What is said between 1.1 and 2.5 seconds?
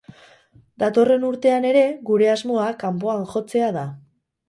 urtean ere gure